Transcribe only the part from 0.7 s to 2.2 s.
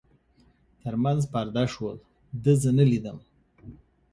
تر منځ پرده شول،